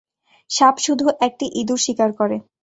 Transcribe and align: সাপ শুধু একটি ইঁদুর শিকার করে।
সাপ 0.49 0.75
শুধু 0.85 1.05
একটি 1.27 1.45
ইঁদুর 1.59 1.79
শিকার 1.85 2.11
করে। 2.19 2.37